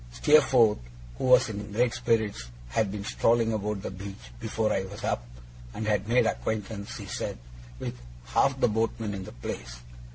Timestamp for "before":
4.39-4.73